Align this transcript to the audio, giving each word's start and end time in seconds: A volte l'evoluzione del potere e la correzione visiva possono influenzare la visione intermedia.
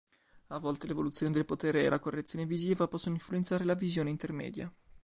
A 0.47 0.57
volte 0.57 0.87
l'evoluzione 0.87 1.31
del 1.31 1.45
potere 1.45 1.83
e 1.83 1.87
la 1.89 1.99
correzione 1.99 2.47
visiva 2.47 2.87
possono 2.87 3.13
influenzare 3.13 3.65
la 3.65 3.75
visione 3.75 4.09
intermedia. 4.09 4.73